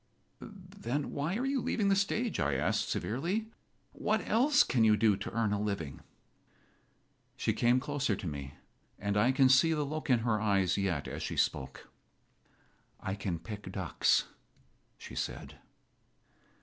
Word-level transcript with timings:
"Then 0.39 1.11
why 1.11 1.35
are 1.37 1.45
you 1.45 1.61
leaving 1.61 1.89
the 1.89 1.95
stage?" 1.95 2.39
I 2.39 2.55
asked, 2.55 2.89
severely. 2.89 3.51
"What 3.91 4.27
else 4.27 4.63
can 4.63 4.83
you 4.83 4.97
do 4.97 5.15
to 5.17 5.29
earn 5.31 5.53
a 5.53 5.61
living?" 5.61 5.99
She 7.37 7.53
came 7.53 7.79
closer 7.79 8.15
to 8.15 8.25
me, 8.25 8.55
and 8.97 9.15
I 9.15 9.31
can 9.31 9.47
see 9.47 9.73
the 9.73 9.83
look 9.85 10.09
in 10.09 10.21
her 10.21 10.41
eyes 10.41 10.75
yet 10.75 11.07
as 11.07 11.21
she 11.21 11.37
spoke. 11.37 11.87
"I 12.99 13.13
can 13.13 13.37
pick 13.37 13.71
ducks," 13.71 14.23
she 14.97 15.13
said. 15.13 15.59